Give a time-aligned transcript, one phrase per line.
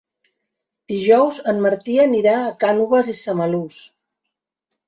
[0.93, 3.81] Dijous en Martí anirà a Cànoves i Samalús.